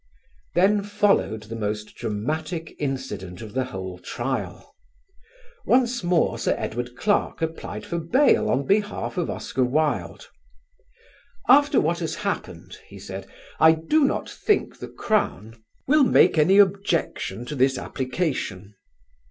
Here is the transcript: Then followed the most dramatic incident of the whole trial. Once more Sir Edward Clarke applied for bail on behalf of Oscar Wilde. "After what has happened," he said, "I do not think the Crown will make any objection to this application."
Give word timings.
Then 0.55 0.81
followed 0.81 1.43
the 1.43 1.55
most 1.55 1.93
dramatic 1.93 2.75
incident 2.79 3.39
of 3.39 3.53
the 3.53 3.65
whole 3.65 3.99
trial. 3.99 4.73
Once 5.63 6.03
more 6.03 6.39
Sir 6.39 6.55
Edward 6.57 6.95
Clarke 6.97 7.43
applied 7.43 7.85
for 7.85 7.99
bail 7.99 8.49
on 8.49 8.65
behalf 8.65 9.15
of 9.19 9.29
Oscar 9.29 9.63
Wilde. 9.63 10.27
"After 11.47 11.79
what 11.79 11.99
has 11.99 12.15
happened," 12.25 12.77
he 12.87 12.97
said, 12.97 13.27
"I 13.59 13.73
do 13.73 14.03
not 14.03 14.27
think 14.27 14.79
the 14.79 14.87
Crown 14.87 15.61
will 15.87 16.03
make 16.03 16.35
any 16.39 16.57
objection 16.57 17.45
to 17.45 17.53
this 17.55 17.77
application." 17.77 18.73